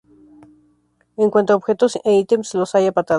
En 1.15 1.29
cuanto 1.29 1.53
a 1.53 1.57
objetos 1.59 1.95
e 2.03 2.13
items, 2.13 2.55
los 2.55 2.73
hay 2.73 2.87
a 2.87 2.91
patadas. 2.91 3.09